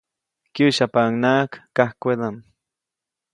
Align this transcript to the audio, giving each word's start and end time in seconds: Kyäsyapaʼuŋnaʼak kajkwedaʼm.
Kyäsyapaʼuŋnaʼak 0.53 1.51
kajkwedaʼm. 1.75 2.37